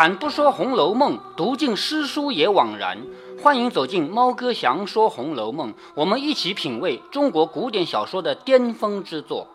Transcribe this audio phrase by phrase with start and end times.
[0.00, 2.96] 开坛不说《红楼梦》，读尽诗书也枉然。
[3.42, 9.48] 欢迎走进猫哥祥说《红楼梦》，我们一起品味中国古典小说的巅峰之作。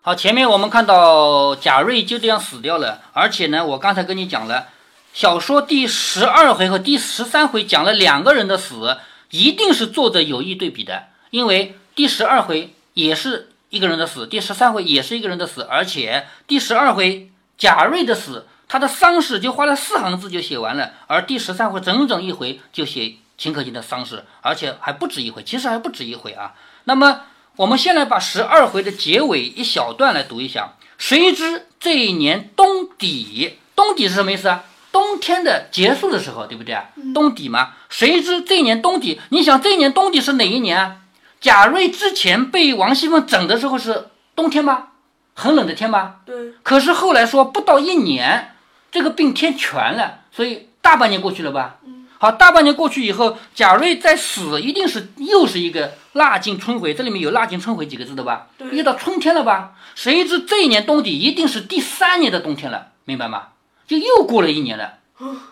[0.00, 4.68] 好，前面我们看到贾瑞就这样死掉了，而且呢，我刚才跟你讲了，
[5.12, 8.98] 小说第十二回和第十三回讲了两个人的死，
[9.30, 18.46] 一定是作者有意对比的，因为第十二回也是一个人的死，第十三回也是一个人的死，而且第十二回贾瑞的死。
[18.72, 26.54] 他的丧事就花了四行字就写完了，而第十三回整整一回就写秦可卿的丧事，而且还不止一回，其实还不止一回啊。
[26.84, 27.20] 那么
[27.56, 30.72] 我们先来把十二回的结尾一小段来读一下。
[30.96, 34.64] 谁知这一年冬底，冬底是什么意思啊？
[34.90, 36.86] 冬天的结束的时候，对不对啊？
[37.12, 37.72] 冬底嘛。
[37.90, 40.96] 谁知这一年冬底，你想这一年冬底是哪一年啊？
[41.42, 44.88] 贾瑞之前被王熙凤整的时候是冬天吗？
[45.34, 46.14] 很冷的天吗？
[46.24, 46.54] 对。
[46.62, 48.48] 可是后来说不到一年。
[48.92, 51.78] 这个病添全了，所以大半年过去了吧？
[52.18, 58.46] 好，大半年过去以后，贾瑞在死，一定是又是一个腊尽春回，这里面有腊尽春回几个字的吧？
[58.56, 59.72] 对，又到春天了吧？
[59.96, 63.48] 谁知这一年冬底一定是第三年的冬天了，明白吗？
[63.88, 64.98] 就又过了一年了，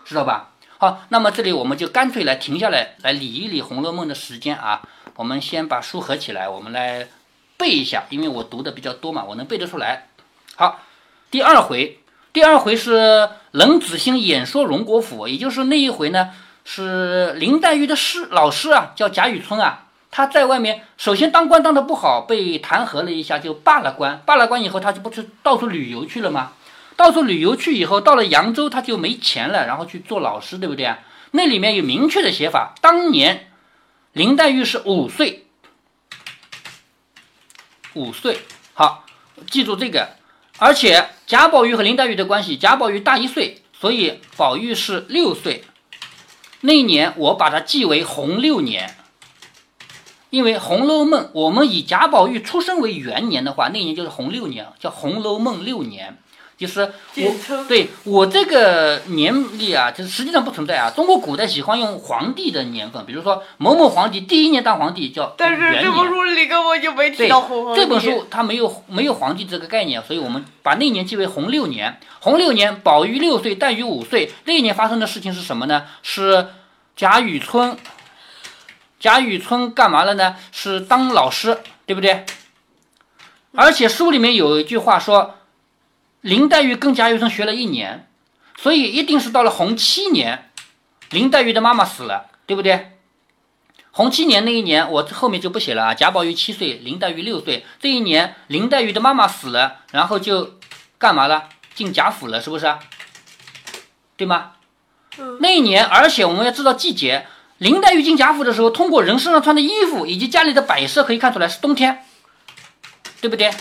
[0.05, 0.51] 知道吧？
[0.77, 4.81] 好，那么这里我们就干脆来停下来，来理一理《红楼梦》的时间啊。
[5.15, 7.09] 我们先把书合起来，我们来
[7.57, 10.07] 背一下，因为我读的比较多嘛，我能背得出来。
[10.55, 10.79] 好，
[11.29, 11.97] 第二回。
[12.33, 16.29] 第二回是冷子兴演说荣国府，也就是那一回呢，
[16.63, 24.21] 是林黛玉的师老师啊，叫贾雨村啊，他在外面首先当官当的不好，被弹劾了一下，就罢了官。
[24.25, 26.53] 罢了官以后，他就不是到处旅游去了吗？
[26.95, 30.99] 到处旅游去以后，到了扬州，他就没钱了，然后去做老师，对不对啊？
[31.31, 33.51] 那里面有明确的写法，当年
[34.13, 35.47] 林黛玉是五岁，
[37.93, 38.39] 五岁，
[38.73, 39.03] 好，
[39.49, 40.20] 记住这个。
[40.63, 45.63] 而且贾宝玉和林黛玉的关系，贾宝玉大一岁，所以宝玉是六岁。
[46.59, 48.95] 那一年我把它记为洪六年，
[50.29, 56.19] 因为《红楼梦》我们以贾宝玉出生为元年的话，那年就是洪六年，叫《红楼梦》六年。
[56.61, 56.81] 就是
[57.17, 60.91] 我对我这个年历啊，就是实际上不存在啊。
[60.91, 67.81] 中国古代喜欢用皇帝的年份，比如说某某皇帝第一年当皇帝叫但是这本书里根本就没提到皇帝。
[67.81, 71.99] 这本书它没有没有皇帝这个概念，所以我们把那年记为洪六年。
[72.19, 74.31] 洪六年，宝玉六岁，黛玉五岁。
[74.45, 75.87] 那一年发生的事情是什么呢？
[76.03, 76.49] 是
[76.95, 77.75] 贾雨村。
[78.99, 80.35] 贾雨村干嘛了呢？
[80.51, 81.57] 是当老师，
[81.87, 82.23] 对不对？
[83.55, 85.37] 而且书里面有一句话说。
[86.21, 88.07] 林黛玉跟贾雨村学了一年，
[88.57, 90.51] 所以一定是到了洪七年，
[91.09, 92.97] 林黛玉的妈妈死了，对不对？
[93.93, 95.93] 洪七年那一年，我后面就不写了啊。
[95.93, 100.59] 贾宝玉七岁，林黛玉六岁，这一年林黛玉的妈妈死了，然后就
[100.97, 101.49] 干嘛了？
[101.75, 102.73] 进贾府了，是不是？
[104.15, 104.51] 对吗？
[105.39, 107.25] 那一年，而且我们要知道季节，
[107.57, 112.05] 林黛玉进贾府的时候，通过人身上穿的衣服以及家里的摆设可以看出来是冬天，
[113.19, 113.51] 对不对？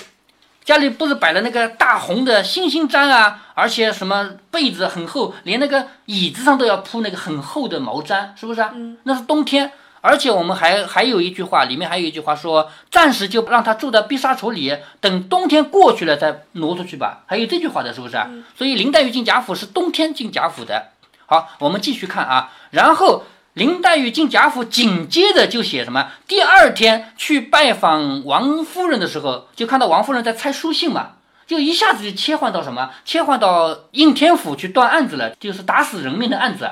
[0.65, 8.71] 家里不是摆了那个大红的星星毡啊，而且什么被子很厚，连那个椅子上都要铺那个很厚的毛毡，是不是啊？
[8.75, 9.73] 嗯，那是冬天。
[10.03, 17.25] 而且我们还还有一句话，里面还有一句话说，暂时就让他住在碧纱橱里，等冬天过去了再挪出去吧。
[17.27, 18.31] 还有这句话的，是不是啊？
[18.57, 20.89] 所以林黛玉进贾府是冬天进贾府的。
[21.27, 23.25] 好，我们继续看啊，然后。
[23.61, 26.13] 林黛玉进贾府，紧接着就写什么？
[26.27, 31.11] 第二天去拜访王夫人的时候，就看到王夫人在拆书信嘛，
[31.47, 32.89] 就一下子就切换到什么？
[33.05, 36.71] 切换到应天府去断案子了，就是打死人命的案子。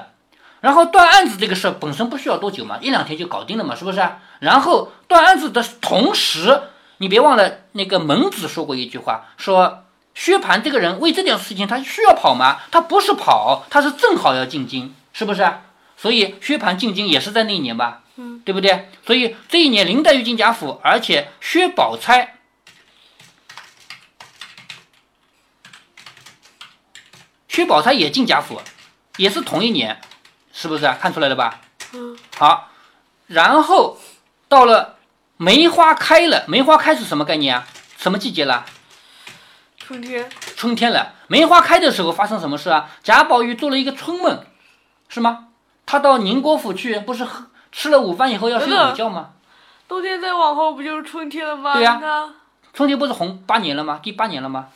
[0.63, 4.03] 然后断案子这个事本身不需要多久嘛，一两天就搞定了嘛，是不是？
[4.41, 6.59] 然后断案子的同时，
[6.97, 9.85] 你别忘了那个蒙子说过一句话，说
[10.15, 12.61] 薛蟠这个人为这件事情他需要跑吗？
[12.71, 15.47] 他不是跑，他是正好要进京，是不是？
[16.01, 18.89] 所以薛蟠进京也是在那一年吧，嗯，对不对？
[19.05, 22.37] 所以这一年林黛玉进贾府，而且薛宝钗，
[27.49, 28.63] 薛宝钗也进贾府，
[29.17, 30.01] 也是同一年，
[30.53, 30.97] 是不是啊？
[31.01, 31.61] 看出来了吧？
[31.93, 32.71] 嗯，好，
[33.27, 33.99] 然后
[34.47, 34.99] 到了
[35.37, 37.67] 梅花开了，梅花开是什么概念啊？
[37.99, 38.65] 什么季节了？
[39.77, 40.31] 春天。
[40.55, 42.89] 春天了，梅花开的时候发生什么事啊？
[43.03, 44.45] 贾宝玉做了一个春梦，
[45.09, 45.48] 是吗？
[45.91, 49.31] 他到宁国府去，不是喝吃了午饭以后要睡午觉吗？
[49.89, 51.73] 冬天再往后不就是春天了吗？
[51.73, 51.99] 对呀，
[52.75, 53.99] 春天不是红八年了吗？
[54.03, 54.67] 第八年了吗？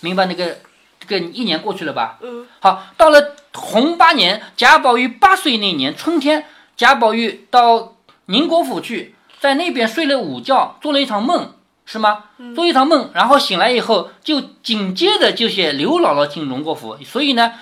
[0.00, 0.58] 明白那个
[0.98, 2.18] 这个一年过去了吧？
[2.22, 2.44] 嗯。
[2.58, 6.44] 好，到了红八年，贾宝玉八岁那年春天，
[6.76, 7.94] 贾宝玉到
[8.26, 11.52] 宁国府去，在那边睡了午觉，做了一场梦，
[11.86, 12.24] 是吗？
[12.56, 16.98] 做一场梦，然后醒来以后，就紧接着就写刘姥姥进荣国府。
[17.04, 17.52] 所以呢，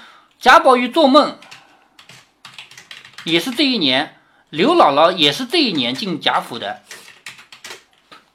[0.41, 1.37] 贾宝玉做梦
[3.25, 4.17] 也是这一年，
[4.51, 6.83] 刘姥姥也是这一年进贾府的，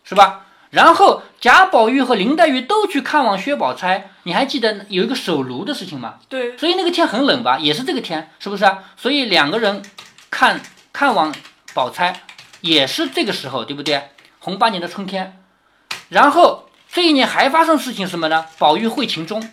[0.04, 0.46] 是吧？
[0.70, 6.16] 然后贾宝玉和林黛玉都去看望薛宝钗，你还记得有一个手炉的事情吗？
[6.28, 8.84] 对，所以那个天很冷吧，也是这个天，是不是啊？
[8.98, 9.82] 所以两个人
[10.30, 10.62] 看
[10.92, 11.34] 看望
[11.74, 12.22] 宝钗，
[12.60, 14.10] 也是这个时候，对不对？
[14.40, 15.42] 洪八年的春天。
[16.10, 18.46] 然后这一年还发生事情什么呢？
[18.58, 19.50] 宝玉会秦钟，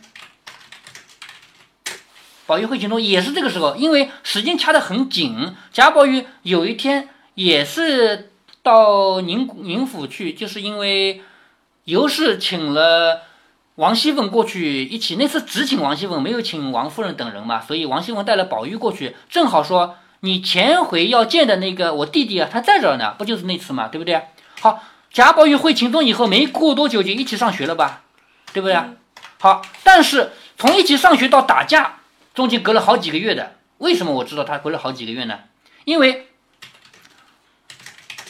[2.46, 5.54] 宝玉会秦钟也是这个时候，因为时间掐得很紧。
[5.72, 8.32] 贾宝玉有一天也是
[8.62, 11.22] 到宁宁府去，就是因为
[11.84, 13.22] 尤氏请了
[13.76, 24.22] 王熙凤过去一起，那次只请王熙凤，没有请王夫人等人嘛，所以王熙凤带了宝玉过去，正好说你前回要见的那个我弟弟啊，他在这儿呢，不就是那次嘛，对不对？
[24.60, 24.82] 好。
[25.14, 28.02] 贾宝玉会秦钟以后，没过多久就一起上学了吧，
[28.52, 28.76] 对不对？
[29.38, 32.00] 好，但是从一起上学到打架，
[32.34, 33.54] 中间隔了好几个月的。
[33.78, 35.40] 为什么我知道他隔了好几个月呢？
[35.84, 36.28] 因为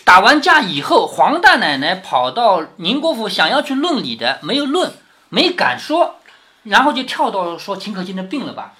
[0.05, 4.93] 打完架以后，黄大奶奶跑到宁国府想要去论理的，没有论，
[5.29, 6.21] 没敢说，
[6.65, 8.75] 然后就跳到说秦可卿的病了吧。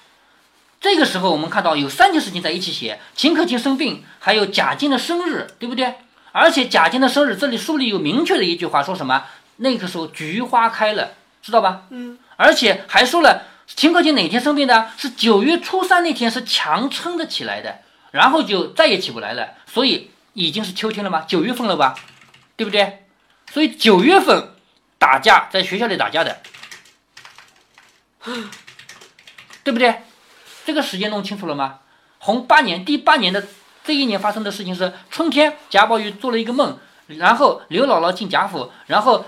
[0.79, 5.95] 这个时候我们看到有三件事情在一起写：秦可卿生病，还有贾静的生日，对不对？
[6.31, 9.25] 而且贾静的生日，这里书里有明确的一句话，说什么？
[9.57, 11.83] 那个时候菊花开了，知道吧？
[11.89, 12.19] 嗯。
[12.35, 14.89] 而且还说了，秦可卿哪天生病的？
[14.97, 17.79] 是九月初三那天，是强撑着起来的，
[18.11, 19.55] 然后就再也起不来了。
[19.65, 21.25] 所以已经是秋天了吗？
[21.27, 21.95] 九月份了吧？
[22.55, 23.05] 对不对？
[23.51, 24.55] 所以九月份
[24.97, 26.41] 打架，在学校里打架的，
[29.63, 30.01] 对不对？
[30.65, 31.79] 这个时间弄清楚了吗？
[32.19, 33.45] 洪八年，第八年的。
[33.83, 39.23] 这一年发生的事情是春天，贾宝玉做了一个梦，然后刘姥姥进贾府，然后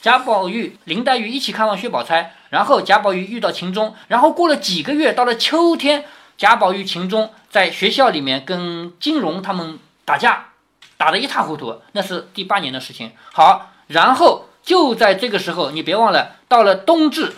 [0.00, 6.04] 贾宝玉、林黛玉一起看望薛宝钗，然后贾宝玉遇到秦钟，然后过了几个月，到了秋天，
[6.36, 10.50] 贾宝玉、秦钟在学校里面跟金荣他们打架，
[10.96, 13.12] 打得一塌糊涂，那是第八年的事情。
[13.32, 17.34] 好，然后就在这个时候，你别忘了，到了冬至，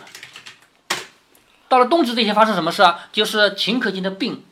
[1.68, 3.08] 到了冬至这天发生什么事啊？
[3.12, 4.44] 就是秦可卿的病。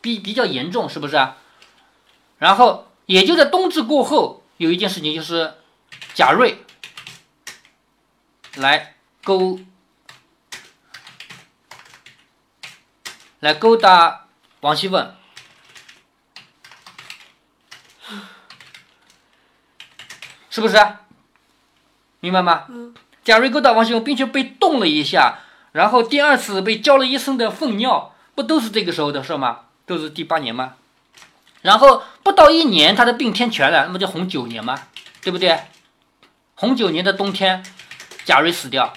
[0.00, 1.38] 比比较严重，是不是啊？
[2.38, 5.54] 然后也就在冬至过后，有一件事情就是
[6.14, 6.62] 贾瑞
[8.58, 9.60] 来勾
[13.40, 14.26] 来勾搭
[14.60, 15.14] 王熙凤，
[20.50, 20.76] 是不是？
[22.18, 22.66] 明白吗？
[23.22, 25.38] 贾瑞勾搭王熙凤，并且被冻了一下，
[25.70, 29.66] 然后第二次被浇了一身的粪尿，不都是这个时候的事吗？
[29.86, 30.74] 都是第八年吗？
[31.62, 34.88] 然后不到一年，他的病天全了，那么就洪九年吗？
[35.22, 35.60] 对不对？
[36.56, 37.64] 洪九年的冬天，
[38.28, 38.92] 贾瑞死掉，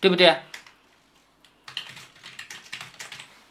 [0.00, 0.34] 对不对？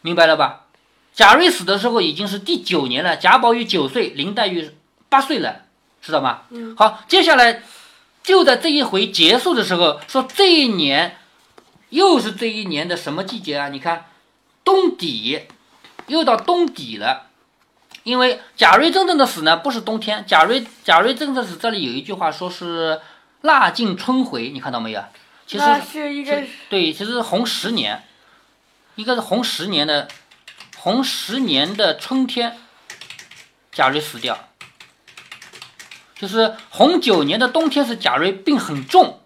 [0.02, 0.66] 明白了吧？
[1.14, 4.72] 贾瑞死的时候已经是第九年了，贾宝玉九岁，林黛玉
[5.10, 5.66] 八岁了，
[6.02, 6.42] 知道吗？
[6.50, 6.76] 嗯。
[6.76, 7.62] 好，接下来
[8.24, 11.18] 就在这一回结束的时候，说这一年
[11.90, 13.70] 又是这一年的什么季节啊？
[13.70, 14.08] 你看，
[14.64, 15.42] 冬底。
[16.08, 17.28] 又到冬底了，
[18.02, 20.26] 因为贾瑞真正的死呢，不是冬天。
[20.28, 23.00] 贾瑞贾瑞真正的死，这里有一句话说是
[23.46, 25.02] 腊尽春回，你看到没有？
[25.48, 28.04] 其实是一个对，其实红十年，
[28.96, 30.08] 一个是红十年的
[30.78, 32.58] 红十年的春天，
[33.72, 34.50] 贾瑞死掉，
[36.16, 39.22] 就是红九年的冬天是贾瑞病很重，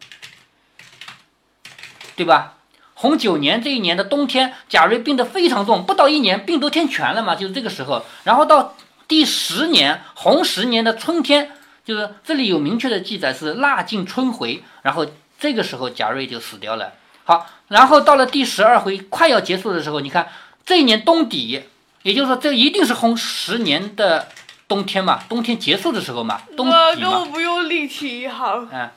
[2.15, 2.57] 对吧？
[2.93, 8.05] 红九年这一年的冬天，贾瑞病得非常重，不到一年病都天全了嘛，就是这个时候。
[8.25, 8.75] 然后到
[9.07, 11.55] 第十年，红十年的春天，
[11.89, 15.08] 就是这里有明确的记载是腊尽春回，然后
[15.39, 16.93] 这个时候贾瑞就死掉了。
[17.24, 20.29] 好，然后到了第十二回快要结束的时候，你看
[20.63, 21.63] 这一年冬底，
[22.03, 24.27] 也就是说这一定是红十年的
[24.67, 27.22] 冬天嘛，冬天结束的时候嘛，冬底嘛。
[27.22, 28.69] 我不用力气行。
[28.72, 28.91] 嗯，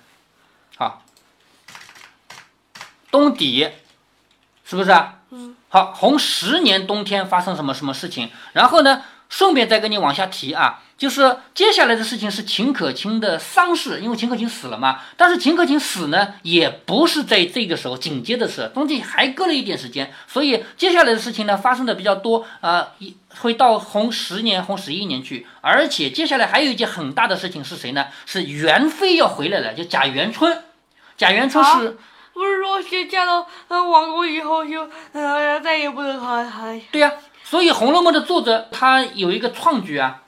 [0.77, 1.03] 好，
[3.11, 3.71] 冬底。
[4.65, 5.19] 是不是啊？
[5.31, 8.31] 嗯，好，红十年冬天发生什么什么事情？
[8.55, 15.01] 然后呢，顺便再跟你往下提啊，就是接下来的事情是秦可卿的丧事，因为秦可卿死了嘛。
[15.17, 25.47] 但是秦可卿死呢，也不是在这个时候，紧接着是中间还隔了一点时间，所以接下来的事情呢，发生的比较多啊，一会到洪十年、洪十一年去。
[25.63, 28.09] 而且接下来还有一件很大的事情是谁呢？
[28.27, 30.63] 是元妃要回来了，就贾元春。
[31.17, 31.97] 贾元春是。
[32.35, 37.13] 不是说先嫁到呃王宫以后就呃再也不能还还对呀，
[37.53, 40.23] 所以《红楼梦》的作者他有一个创举啊，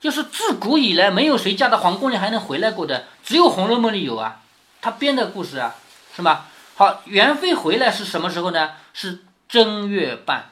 [0.00, 4.40] 就是自古以来没有谁嫁到皇宫里还能回来过的，只有《红楼梦》里有啊，
[4.80, 5.74] 他编的故事啊，
[6.16, 6.46] 是吧？
[6.76, 8.70] 好，元妃回来是什么时候呢？
[8.94, 10.48] 是正月半，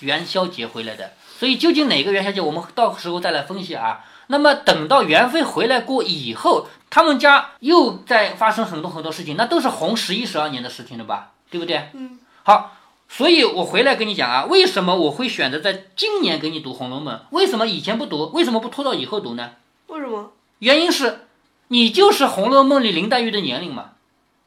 [0.00, 1.12] 元宵节回来的。
[1.38, 4.04] 所以究竟哪个元宵节，我们到时候再来分析啊。
[4.26, 11.30] 那么等到元妃回来过以后，他们家又在发生很多很多事情，那都是红十一、十二年的事情了吧？
[11.48, 11.88] 对不对？
[11.92, 12.18] 嗯。
[12.42, 12.77] 好，
[13.08, 17.16] 所以我回来跟你讲啊，为什么我会选择在今年给你读《红楼梦》？
[17.30, 18.30] 为什么以前不读？
[18.32, 19.52] 为什么不拖到以后读呢？
[19.86, 20.32] 为什么？
[20.58, 21.26] 原因是，
[21.68, 23.92] 你就是《红楼梦》里林黛玉的年龄嘛。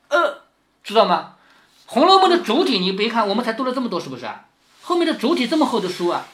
[0.10, 0.42] 呃，
[0.84, 1.34] 知道吗？
[1.94, 4.46] 《红楼梦》的主体，你别看我们才读了这么多，是不是啊？
[4.82, 6.28] 后面的主体这么厚的书啊，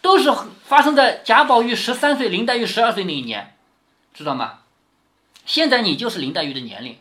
[0.00, 0.32] 都是
[0.64, 3.56] 发生在贾宝玉十三岁、林黛玉十二岁那一年，
[4.14, 4.60] 知道吗？
[5.44, 6.96] 现在你就是林黛玉的年龄，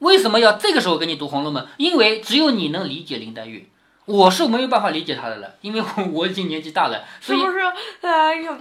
[0.00, 1.64] 为什么要这个时候给你读《红楼梦》？
[1.76, 3.70] 因为只有你能理解林黛玉，
[4.06, 7.58] 我是没有办法理解他的了，因为我我已经年纪大了， 所以是不是？
[8.00, 8.56] 呃，有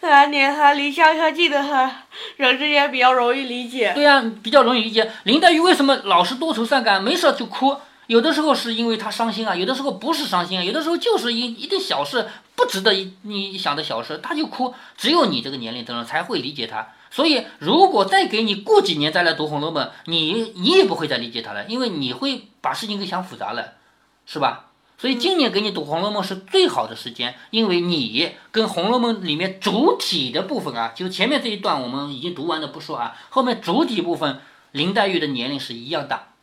[0.00, 1.90] 呃，你还离乡和近的和
[2.36, 3.92] 人之间比较容易理解。
[3.94, 5.10] 对呀、比较容易理解。
[5.24, 7.76] 林黛玉为什么老是多愁善感，没事儿就哭？
[8.06, 14.72] 有的时候是因为她伤心啊，有的时候不是伤心啊，有的时候就是一一点小事，不值得一你想的小事，她就哭。
[14.96, 16.86] 只有你这个年龄的人才会理解她。
[17.10, 23.72] 所以，如果再给你过几年再来读《红楼梦》，你你也不会再理解她了，因为你会把事情给想复杂了，
[24.30, 24.66] 是吧？
[24.98, 34.40] 所以今年给你读《红楼梦》是最好的时间，因为你跟《红楼梦》里面主体的部分啊，就前面这一段我们已经读完了不说啊，后面主体部分
[34.72, 36.34] 林黛玉的年龄是一样大，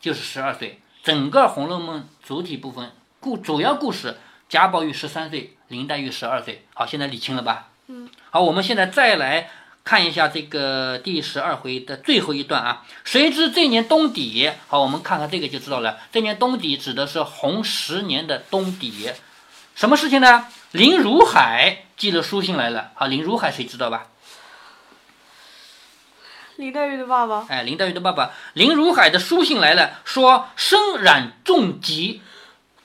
[0.00, 0.80] 就是十二岁。
[1.02, 4.16] 整个《红楼梦》主体部分故主要故事，
[4.48, 6.64] 贾宝玉十三岁，林黛玉十二岁。
[6.72, 7.68] 好，现在理清了吧？
[7.88, 8.08] 嗯。
[8.30, 9.50] 好，我们现在再来
[9.84, 12.86] 看一下这个第十二回的最后一段啊。
[13.04, 15.98] 谁知这年冬底，好，我们看看这个就知道了。
[16.10, 19.10] 这年冬底指的是洪十年的冬底，
[19.74, 20.46] 什么事情呢？
[20.72, 22.92] 林如海寄了书信来了。
[22.94, 24.06] 好，林如海谁知道吧？
[26.56, 27.44] 林黛玉的爸爸。
[27.48, 32.22] 哎，林黛玉的爸爸林如海的书信来了，说身染重疾，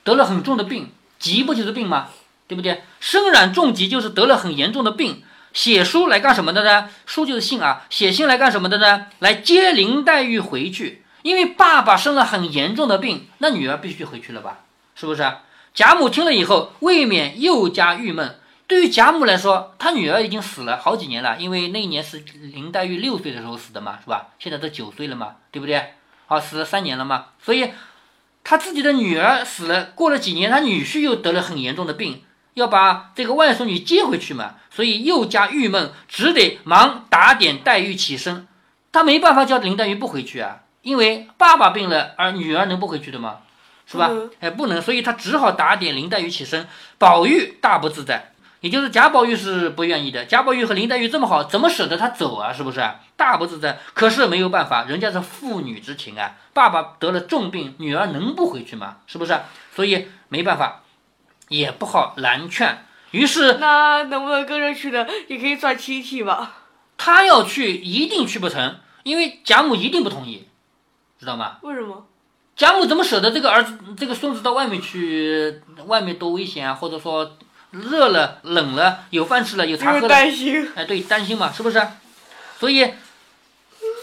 [0.04, 2.10] 得了很重的病，疾不就是病吗？
[2.48, 2.84] 对不对？
[3.00, 5.24] 身染重疾就是得了很严重的病，
[5.60, 6.90] 写书来干什么的呢？
[7.06, 9.08] 书就是信啊，写信来干什么的呢？
[9.20, 14.60] 来接林黛玉回去，因为爸爸生了很严重的病，那女儿必须回去了吧？
[14.96, 15.30] 是不是？
[15.74, 18.40] 贾母听了以后，未免又加郁闷。
[18.68, 22.20] 对于贾母来说，她女儿已经死了好几年了，因为那一年是
[22.54, 24.28] 林黛玉六岁的时候死的嘛，是吧？
[24.40, 25.96] 现在都九岁了嘛，对不对？
[26.28, 27.74] 好，死了三年了嘛，所以
[28.46, 32.24] 她自己的女儿死了，过了几年，她女婿又得了很严重的病，
[32.60, 38.48] 要把这个外孙女接回去嘛，所以又加郁闷，只得忙打点黛玉起身。
[38.92, 43.38] 他没办法叫林黛玉不回去啊，因为爸爸病了，而女儿能不回去的吗？
[43.86, 44.12] 是吧？
[44.40, 46.68] 哎，不能，所以他只好打点林黛玉起身。
[47.00, 50.26] 宝玉大不自在，也就是贾宝玉是不愿意的。
[50.26, 52.54] 贾宝玉和林黛玉这么好，怎么舍得他走啊？
[52.54, 52.88] 是不是？
[53.16, 53.80] 大不自在。
[53.94, 56.36] 可是没有办法，人家是父女之情啊。
[56.54, 58.98] 爸爸得了重病，女儿能不回去吗？
[59.08, 59.40] 是不是？
[59.76, 60.84] 所以没办法，
[61.50, 62.86] 也不好难劝。
[63.12, 66.54] 于是那能不能跟着去的，也可以算亲戚吧？
[66.98, 70.48] 他要去，一定去不成，因为贾母一定不同意，
[71.20, 71.58] 知道吗？
[71.62, 72.06] 为什么？
[72.56, 75.62] 贾母怎么舍得这个儿子、这个孙子到外面去？
[75.86, 76.74] 外面多危险啊！
[76.74, 77.38] 或者说
[77.72, 80.70] 热了、冷了，有饭吃了，有茶喝了，担心。
[80.76, 81.82] 哎，对，担心嘛，是不是？
[82.60, 82.92] 所以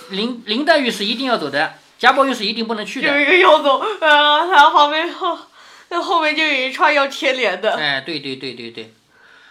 [0.09, 3.09] 林林黛玉是一定要走的，贾宝玉是一定不能去的。
[3.09, 5.39] 有一个要走，呃，他后面后，
[5.91, 7.77] 那后面就有一串要贴连的。
[7.77, 8.93] 哎，对对对对对。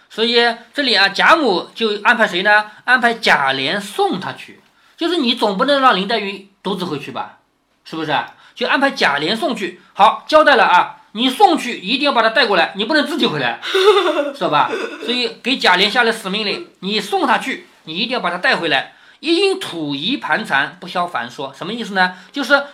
[0.08, 0.36] 所以
[0.72, 2.70] 这里啊，贾母就安排谁呢？
[2.84, 4.60] 安排贾琏送他去，
[4.96, 7.38] 就是你总不能让林黛玉独自回去吧？
[7.84, 8.16] 是不是？
[8.54, 9.80] 就安排贾琏送去。
[9.92, 13.60] 好，交代了啊，你送去一定要把他带过来，你不能自己回来，
[14.32, 14.70] 知道吧？
[15.04, 18.94] 所以给贾琏下了死命令，你送他去，你一定要把他带回来。
[19.20, 22.16] 一因土仪盘缠，不消凡说，什么意思呢？
[22.32, 22.64] 就是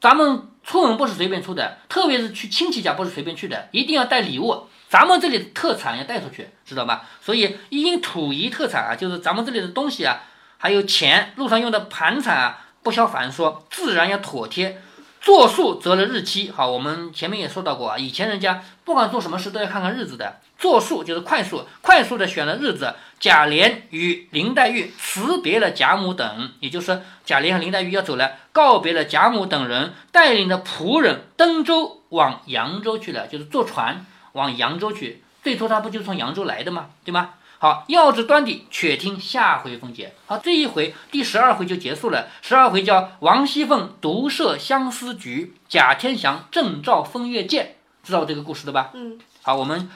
[0.00, 4.66] 咱们出门不是随便出的，特别是去亲戚家不是随便去的，一定要带礼物。
[4.88, 7.06] 咱们这里的特产要带出去，知道吧？
[7.20, 10.20] 所以一因土仪特产啊，就是咱们这里的东西啊，
[10.58, 14.80] 还有钱，路上用的盘缠啊，不消繁说，自然要妥帖。
[15.20, 20.40] 作数择了日期，好，我们前面也说到过啊，以前人家不管做什么事都要看看日子的。
[20.62, 22.94] 作数就是快速，快速的选了日子。
[23.18, 35.22] 贾琏与林黛玉辞别了贾母等，也就是贾琏和林黛玉要走了，告别了贾母等人，带领着仆人登舟往扬州去了，就是坐船往扬州去。
[35.42, 36.90] 最初他不就是从扬州来的吗？
[37.04, 37.30] 对吗？
[37.58, 40.14] 好，要知端底，且听下回分解。
[40.26, 42.28] 好，这一回第十二回就结束了。
[42.40, 48.90] 十二回叫王熙凤独设相思局，贾天祥正照风月剑，知道这个故事的吧？
[48.94, 49.88] 嗯，好，我们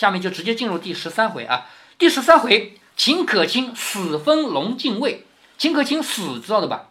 [0.00, 1.66] 下面就直接进入第十三回啊。
[1.98, 5.26] 第十三回，秦可卿死封龙禁尉，
[5.58, 6.86] 秦可卿死，知道的吧？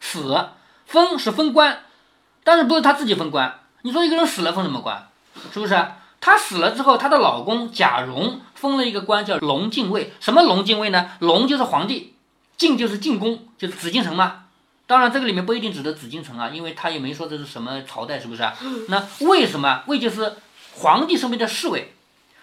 [0.00, 0.48] 死，
[0.86, 1.84] 封是封官，
[2.42, 3.60] 但是不是他自己封官？
[3.82, 5.06] 你说一个人死了封什么官？
[5.54, 5.80] 是不是？
[6.20, 10.12] 她死了之后，她的老公贾蓉封了一个官叫龙禁尉。
[10.18, 11.12] 什么龙禁尉呢？
[11.20, 12.16] 龙就是皇帝，
[12.56, 14.46] 禁就是进宫，就是紫禁城嘛。
[14.88, 18.42] 当然，这个里面不一定指的紫禁城啊，因为他也没说这是什么朝代，是不是？
[18.88, 19.84] 那为什么？
[19.86, 20.34] 魏就是
[20.74, 21.92] 皇帝身边的侍卫。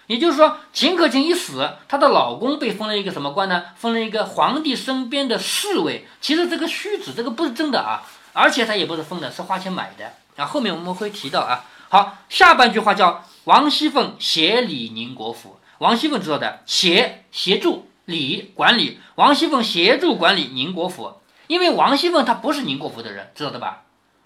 [0.07, 3.63] 也就是说，秦可卿一死，她的老公被封了一个什么官呢？
[3.75, 6.07] 封了一个皇帝身边的侍卫。
[6.19, 10.13] 其实这个虚指，这个不是真的啊，而且他也不是封的，是花钱买的。
[10.35, 11.63] 啊，后面我们会提到啊。
[11.89, 15.57] 好，下半句话叫王熙凤协理宁国府。
[15.77, 21.13] 王熙凤知道的，协协助理管理，王熙凤协助管理宁国府。
[21.47, 23.83] 因为王熙凤她不是宁国府的人，知道的吧？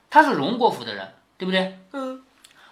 [0.09, 1.77] 她是荣国府的人，对不对？
[1.93, 2.16] 嗯。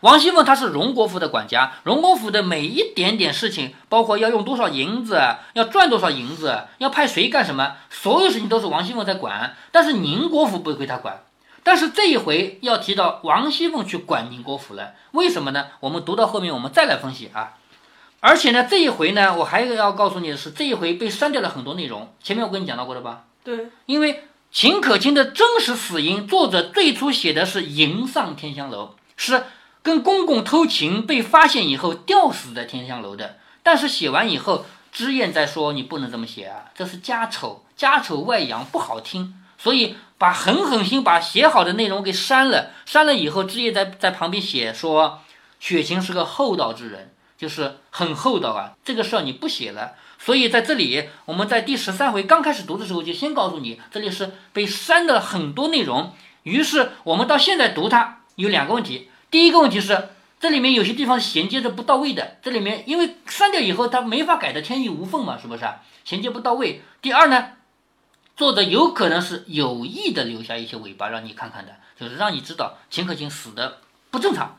[0.05, 5.19] 王熙凤她是荣国府的管家，荣国府的每一点点事情，包括要用多少银子，
[5.53, 9.55] 要赚多少银子，要派谁干什么，所有事情都是王熙凤在管。
[9.71, 11.24] 但是宁国府不归她管。
[11.63, 15.69] 但是这一回要提到王熙凤去管宁国府了，为什么呢？
[15.79, 17.53] 我们读到后面我们再来分析啊。
[18.19, 22.13] 而且呢，这一回呢，我还要告诉你的是，这一回被删掉了很多内容。
[22.21, 23.24] 前面我跟你讲到过的吧？
[23.43, 29.41] 对，因为秦可卿的真实死因，作者最初写的是迎上天香楼，是。
[29.86, 42.72] 跟公公偷情被发现以后吊死在天香楼的，但是写完以后，知燕在说你不能这么写啊，这是家丑，家丑外扬不好听，所以把狠狠心把写好的内容给删了。
[42.88, 45.22] 删了以后，知燕在在旁边写说，
[45.60, 48.74] 雪晴是个厚道之人，就是很厚道啊。
[48.84, 56.12] 这个事儿你不写了，所以在这里我们在第十三回刚开始读的时候就先告诉你，这里是被删的很多内容。
[56.42, 59.12] 于是我们到现在读它有两个问题。
[59.36, 60.08] 第一个问题是，
[60.39, 65.65] 这里面有些地方衔接的不到位的，这里面因为删掉以后，它没法改的天衣无缝嘛，是不是？
[66.06, 66.82] 衔接不到位。
[67.02, 67.50] 第二呢，
[68.38, 74.58] 作者有可能是有意的留下一些尾巴让你看看的，就是让你知道秦可卿死的不正常。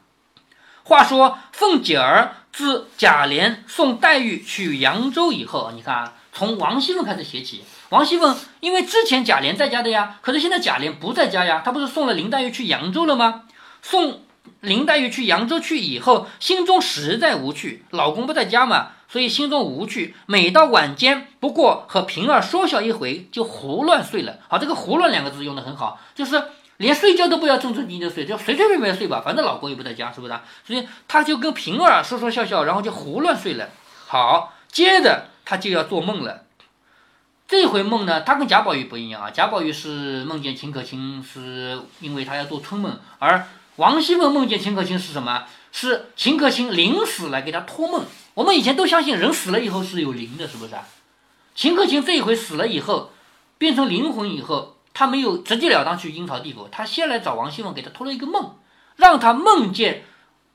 [0.83, 7.65] 话说凤姐儿自贾琏送黛玉去扬州以后，你看啊，从王熙凤开始写起。
[7.89, 13.45] 王熙凤因为之前贾琏在家的呀，可是现在贾琏不在家呀，他不是送了林黛玉去扬州了吗？
[13.81, 14.21] 送。
[14.61, 20.15] 林黛玉去扬州去以后，心中实在无趣，老公不在家嘛，所以心中无趣。
[20.27, 24.39] 每到晚间，不过和平儿说笑一回，就胡乱睡了。
[24.49, 26.43] 好，这个“胡乱”两个字用的很好，就是
[26.79, 30.35] 连睡觉都不要正正经经的睡，就随随便便睡吧，反正老公也不在家，是不是？
[30.67, 33.69] 所以他就跟平儿说说笑笑，然后就胡乱睡了。
[34.07, 36.43] 好，接着他就要做梦了。
[37.47, 43.47] 这回梦呢，他跟贾宝玉不一样啊，贾宝玉是梦见秦可卿，是因为他要做春梦，而。
[43.77, 45.45] 王熙凤梦见秦可卿是什么？
[45.71, 48.07] 是秦可卿临死来给他托梦。
[48.33, 50.87] 我们以前都相信人死了以后是有灵的，是不是啊？
[51.55, 53.11] 秦可卿这一回死了以后，
[53.59, 58.57] 变成灵魂以后，他没有直截了当去阴曹地府，他先来找王熙凤给他托了一个梦，
[58.97, 60.05] 让他梦见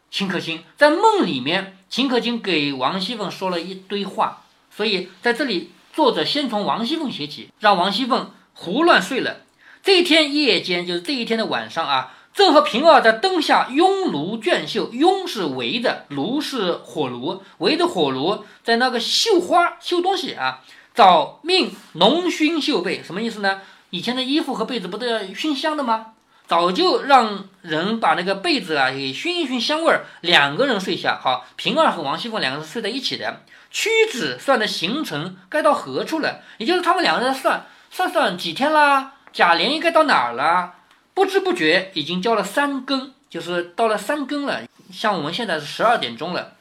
[0.09, 0.63] 秦可卿。
[0.75, 4.41] 在梦里面，秦可卿给王熙凤说了一堆话，
[4.75, 9.41] 所以在这里作者先从王熙凤写起，让王熙凤胡乱睡了。
[9.83, 12.13] 这一天夜间，就是这一天的晚上啊。
[12.33, 20.61] 正和平儿在灯下拥炉卷绣，拥是围着，炉是火炉，围着火炉在那个绣花绣东西啊。
[20.93, 23.61] 早命浓熏绣被，什么意思呢？
[23.89, 26.07] 以前的衣服和被子不都要熏香的吗？
[26.47, 30.05] 早就让人把那个被子啊给熏一熏香味儿。
[30.19, 33.43] 两个人睡下，好，平儿和王熙凤两个人睡在一起的。
[33.69, 36.41] 屈指算的行程该到何处了？
[36.57, 39.13] 也就是他们两个人算算算几天啦？
[39.31, 40.73] 贾琏应该到哪儿了？
[41.21, 44.63] 不知不觉已经交了三更，就是到了三更了。
[44.91, 46.55] 像我们现在是十二点钟了，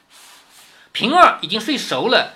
[0.91, 2.35] 平儿已经睡熟了，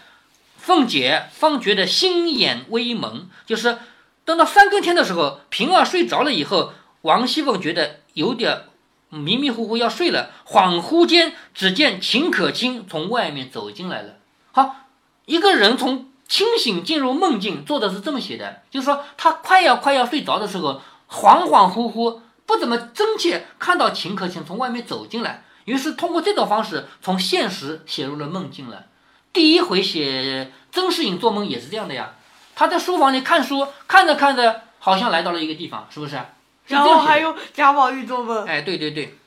[0.57, 3.29] 凤姐方觉得心眼微蒙。
[3.45, 3.77] 就是
[4.25, 8.63] 等到三更天的时候，平儿睡着了以后，王熙凤觉得有点
[9.09, 10.31] 迷迷糊糊要睡了。
[10.47, 14.15] 恍惚间，只见秦可卿从外面走进来了。
[14.51, 14.77] 好，
[15.25, 20.81] 一个人从清醒进入梦境，作者是这么写的，就是说他快要快要睡着的时候。
[21.15, 28.87] 恍恍惚惚，不怎么真切，看到秦可卿从外面走进来，于是通过这种方式从现实写入了梦境了。
[29.31, 32.15] 第一回写曾士隐做梦也是这样的呀，
[32.53, 36.19] 他在书房里看书，看着看着，好像来到了一个地方，是不是？
[36.67, 38.45] 然后还有贾宝玉做梦。
[38.45, 39.17] 哎，对对对。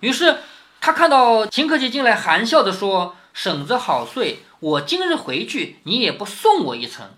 [0.00, 0.38] 于是
[0.80, 7.10] 他看到秦可卿进来，含笑的说：“婶子好睡，我今日回去，你也不送我一程。”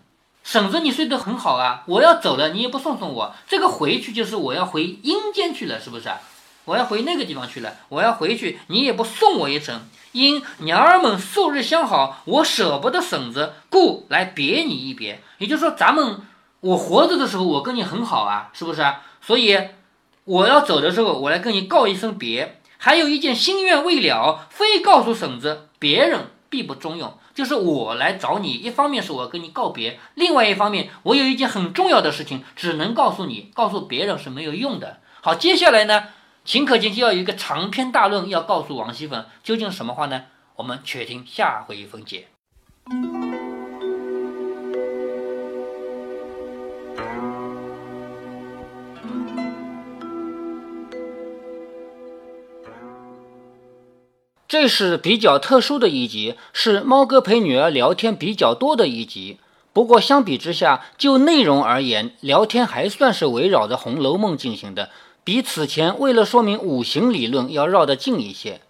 [0.46, 1.82] 婶子，你睡得很好啊！
[1.86, 3.34] 我要走了，你也不送送我。
[3.48, 6.08] 这个回去就是我要回阴间去了，是不是？
[6.66, 9.80] 我要回那个地方去了，我要回去，你也不送我一程。
[10.12, 15.20] 因娘儿们素日相好，我舍不得婶子，故来别你一别。
[15.38, 16.20] 也就是说，咱们
[16.60, 18.86] 我活着的时候我跟你很好啊，是不是？
[19.20, 19.58] 所以
[20.22, 22.60] 我要走的时候，我来跟你告一声别。
[22.78, 27.18] 还有一件心愿未了，非告诉婶子，别人必不中用。
[27.36, 35.00] 就是我来找你，一方面是我跟你告别，另外一方面我有一件很重要的事情，只能告诉你，告诉别人是没有用的。
[35.20, 36.04] 好，接下来呢，
[36.46, 40.24] 秦可卿就要有一个长篇大论要告诉王熙凤，究竟什么话呢？
[40.56, 42.28] 我们且听下回分解。
[54.58, 59.36] 这是比较特殊的一集，是猫哥陪女儿聊天比较多的一集。
[59.74, 64.88] 不过相比之下，就内容而言，聊天还算是围绕着《红楼梦》进行的，
[65.22, 68.62] 比此前为了说明五行理论要绕得近一些。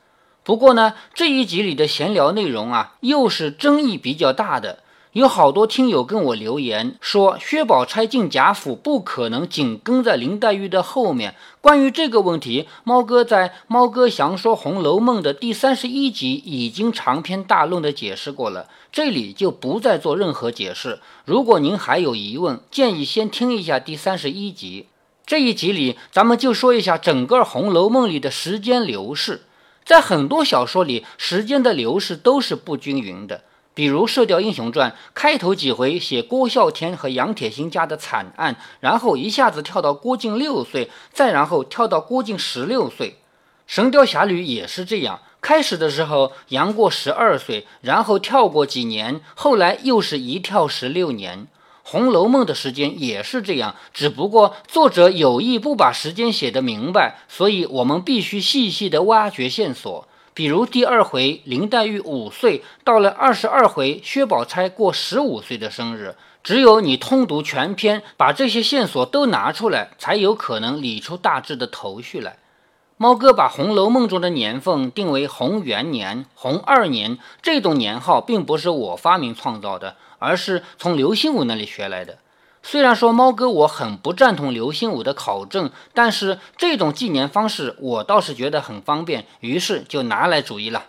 [0.42, 4.80] 不过呢，这一集里的闲聊内容啊，又是争议比较大的。
[5.16, 11.34] 有好多听友跟我留言说，薛宝钗进贾府不可能紧跟在林黛玉的后面。
[11.62, 21.00] 关于这个问题，猫哥在《猫哥详说红楼梦》的第三十一集已经长篇大论的解释过了，这里就不再做任何解释。
[21.24, 24.88] 如果您还有疑问，建议先听一下第三十一集。
[25.24, 29.44] 这一集里，咱们就说一下整个《红楼梦》里的时间流逝。
[29.82, 33.44] 在很多小说里，时间的流逝都是不均匀的。
[33.76, 43.10] 比如《射雕英雄传》开头几回写郭啸天和杨铁心家的惨案，然后一下子跳到郭靖六岁，再然后跳到郭靖十六岁。
[43.66, 51.40] 《神雕侠侣》也是这样，开始的时候杨过十二岁，然后跳过几年，后来又是一跳十六年。
[51.82, 60.08] 《红楼梦》的时间也是这样，只不过作者有意不把时间写得明白，所以我们必须细细的挖掘线索。
[60.36, 72.36] 比如第二回林黛玉五岁，到了二十二回薛宝钗过十五岁的生日，只有你通读全篇，把这些线索都拿出来，才有可能理出大致的头绪来。
[72.98, 82.18] 猫哥把《红楼梦》中的年份定为洪元年、洪二年，这种年号并不是我发明创造的，而是从刘心武那里学来的。
[82.68, 90.86] 虽然说猫哥我很不赞同刘心武的考证，但是这种纪年方式我倒是觉得很方便，于是就拿来主义了。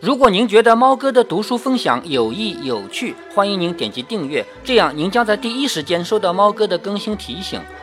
[0.00, 7.60] 如果您觉得猫哥的读书分享有益有趣，欢迎您点击订阅，这样您将在第一时间收到猫哥的更新提醒。